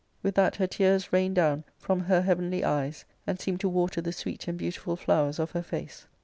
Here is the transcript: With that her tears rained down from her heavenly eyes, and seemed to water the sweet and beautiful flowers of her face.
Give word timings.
With 0.23 0.33
that 0.33 0.55
her 0.55 0.65
tears 0.65 1.13
rained 1.13 1.35
down 1.35 1.63
from 1.77 1.99
her 1.99 2.23
heavenly 2.23 2.63
eyes, 2.63 3.05
and 3.27 3.39
seemed 3.39 3.59
to 3.59 3.69
water 3.69 4.01
the 4.01 4.11
sweet 4.11 4.47
and 4.47 4.57
beautiful 4.57 4.95
flowers 4.95 5.37
of 5.37 5.51
her 5.51 5.61
face. 5.61 6.07